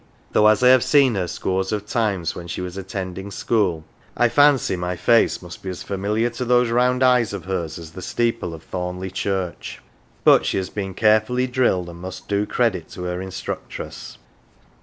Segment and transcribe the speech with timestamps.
[0.33, 3.83] "though, as I have seen her scores of times when she was attending school,
[4.17, 7.91] I fancy my face must be as familiar to those round eyes of hers as
[7.91, 9.79] the steeple of Thornleigh Church.
[10.23, 14.17] But she has been carefully drilled, and must do credit to her instructress.